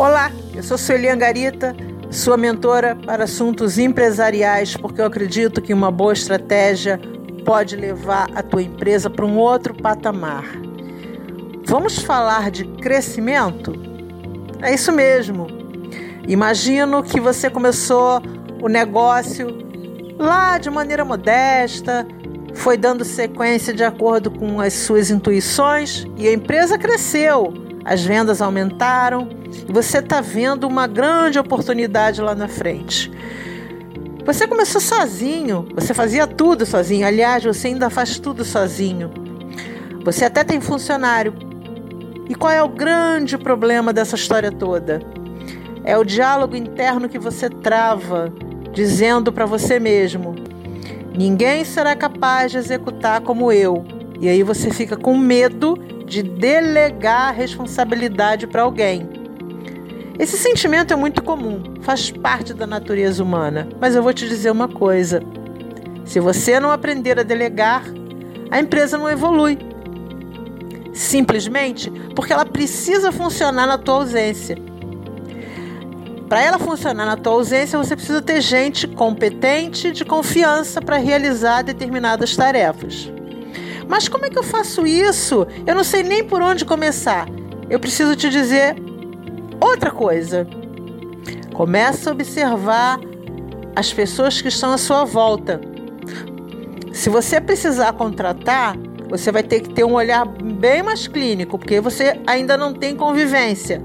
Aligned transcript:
Olá, 0.00 0.32
eu 0.54 0.62
sou 0.62 0.78
Sueli 0.78 1.10
Angarita, 1.10 1.76
sua 2.10 2.34
mentora 2.34 2.96
para 2.96 3.24
assuntos 3.24 3.78
empresariais, 3.78 4.74
porque 4.74 4.98
eu 4.98 5.04
acredito 5.04 5.60
que 5.60 5.74
uma 5.74 5.90
boa 5.90 6.14
estratégia 6.14 6.98
pode 7.44 7.76
levar 7.76 8.30
a 8.34 8.42
tua 8.42 8.62
empresa 8.62 9.10
para 9.10 9.26
um 9.26 9.36
outro 9.36 9.74
patamar. 9.74 10.46
Vamos 11.66 11.98
falar 11.98 12.50
de 12.50 12.64
crescimento? 12.64 13.74
É 14.62 14.72
isso 14.72 14.90
mesmo. 14.90 15.48
Imagino 16.26 17.02
que 17.02 17.20
você 17.20 17.50
começou 17.50 18.22
o 18.62 18.68
negócio 18.68 19.48
lá 20.18 20.56
de 20.56 20.70
maneira 20.70 21.04
modesta, 21.04 22.08
foi 22.54 22.78
dando 22.78 23.04
sequência 23.04 23.74
de 23.74 23.84
acordo 23.84 24.30
com 24.30 24.62
as 24.62 24.72
suas 24.72 25.10
intuições 25.10 26.06
e 26.16 26.26
a 26.26 26.32
empresa 26.32 26.78
cresceu, 26.78 27.52
as 27.84 28.02
vendas 28.02 28.42
aumentaram 28.42 29.28
e 29.68 29.72
você 29.72 29.98
está 29.98 30.20
vendo 30.20 30.66
uma 30.66 30.86
grande 30.86 31.38
oportunidade 31.38 32.20
lá 32.20 32.34
na 32.34 32.48
frente. 32.48 33.10
Você 34.24 34.46
começou 34.46 34.80
sozinho, 34.80 35.66
você 35.74 35.94
fazia 35.94 36.26
tudo 36.26 36.66
sozinho, 36.66 37.06
aliás, 37.06 37.42
você 37.42 37.68
ainda 37.68 37.88
faz 37.88 38.18
tudo 38.18 38.44
sozinho. 38.44 39.10
Você 40.04 40.24
até 40.24 40.44
tem 40.44 40.60
funcionário. 40.60 41.34
E 42.28 42.34
qual 42.34 42.52
é 42.52 42.62
o 42.62 42.68
grande 42.68 43.36
problema 43.36 43.92
dessa 43.92 44.14
história 44.14 44.52
toda? 44.52 45.00
É 45.82 45.96
o 45.96 46.04
diálogo 46.04 46.54
interno 46.54 47.08
que 47.08 47.18
você 47.18 47.48
trava, 47.48 48.32
dizendo 48.72 49.32
para 49.32 49.46
você 49.46 49.80
mesmo: 49.80 50.34
Ninguém 51.16 51.64
será 51.64 51.96
capaz 51.96 52.52
de 52.52 52.58
executar 52.58 53.20
como 53.22 53.50
eu. 53.50 53.84
E 54.20 54.28
aí 54.28 54.42
você 54.42 54.70
fica 54.70 54.96
com 54.96 55.16
medo 55.16 55.76
de 56.10 56.24
delegar 56.24 57.28
a 57.28 57.30
responsabilidade 57.30 58.48
para 58.48 58.62
alguém. 58.62 59.08
Esse 60.18 60.36
sentimento 60.36 60.92
é 60.92 60.96
muito 60.96 61.22
comum, 61.22 61.62
faz 61.82 62.10
parte 62.10 62.52
da 62.52 62.66
natureza 62.66 63.22
humana. 63.22 63.68
Mas 63.80 63.94
eu 63.94 64.02
vou 64.02 64.12
te 64.12 64.28
dizer 64.28 64.50
uma 64.50 64.66
coisa: 64.66 65.22
se 66.04 66.18
você 66.18 66.58
não 66.58 66.72
aprender 66.72 67.18
a 67.18 67.22
delegar, 67.22 67.84
a 68.50 68.58
empresa 68.58 68.98
não 68.98 69.08
evolui. 69.08 69.56
Simplesmente 70.92 71.88
porque 72.16 72.32
ela 72.32 72.44
precisa 72.44 73.12
funcionar 73.12 73.68
na 73.68 73.78
tua 73.78 73.94
ausência. 73.94 74.58
Para 76.28 76.42
ela 76.42 76.58
funcionar 76.58 77.06
na 77.06 77.16
tua 77.16 77.34
ausência, 77.34 77.78
você 77.78 77.94
precisa 77.94 78.20
ter 78.20 78.40
gente 78.40 78.86
competente, 78.88 79.92
de 79.92 80.04
confiança 80.04 80.82
para 80.82 80.96
realizar 80.96 81.62
determinadas 81.62 82.36
tarefas. 82.36 83.10
Mas 83.90 84.06
como 84.06 84.24
é 84.24 84.30
que 84.30 84.38
eu 84.38 84.44
faço 84.44 84.86
isso? 84.86 85.44
Eu 85.66 85.74
não 85.74 85.82
sei 85.82 86.04
nem 86.04 86.22
por 86.22 86.40
onde 86.40 86.64
começar. 86.64 87.26
Eu 87.68 87.80
preciso 87.80 88.14
te 88.14 88.30
dizer 88.30 88.76
outra 89.60 89.90
coisa. 89.90 90.46
Começa 91.52 92.08
a 92.08 92.12
observar 92.12 93.00
as 93.74 93.92
pessoas 93.92 94.40
que 94.40 94.46
estão 94.46 94.72
à 94.72 94.78
sua 94.78 95.04
volta. 95.04 95.60
Se 96.92 97.10
você 97.10 97.40
precisar 97.40 97.92
contratar, 97.94 98.76
você 99.08 99.32
vai 99.32 99.42
ter 99.42 99.58
que 99.58 99.70
ter 99.70 99.82
um 99.82 99.94
olhar 99.94 100.24
bem 100.24 100.84
mais 100.84 101.08
clínico, 101.08 101.58
porque 101.58 101.80
você 101.80 102.16
ainda 102.28 102.56
não 102.56 102.72
tem 102.72 102.94
convivência, 102.94 103.82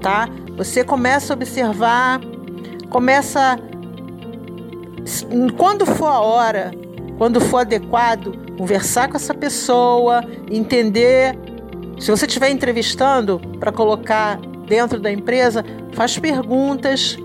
tá? 0.00 0.30
Você 0.56 0.82
começa 0.82 1.34
a 1.34 1.36
observar, 1.36 2.22
começa 2.88 3.58
quando 5.58 5.84
for 5.84 6.06
a 6.06 6.20
hora, 6.20 6.70
quando 7.18 7.38
for 7.38 7.58
adequado, 7.58 8.41
conversar 8.56 9.08
com 9.08 9.16
essa 9.16 9.34
pessoa, 9.34 10.24
entender. 10.50 11.38
Se 11.98 12.10
você 12.10 12.26
estiver 12.26 12.50
entrevistando 12.50 13.40
para 13.58 13.72
colocar 13.72 14.38
dentro 14.66 15.00
da 15.00 15.10
empresa, 15.10 15.64
faz 15.92 16.18
perguntas. 16.18 17.16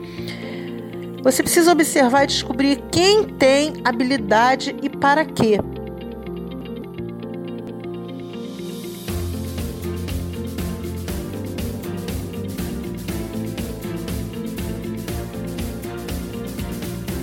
Você 1.24 1.42
precisa 1.44 1.72
observar 1.72 2.24
e 2.24 2.28
descobrir 2.28 2.82
quem 2.92 3.24
tem 3.24 3.74
habilidade 3.84 4.76
e 4.82 4.90
para 4.90 5.26
quê. 5.26 5.60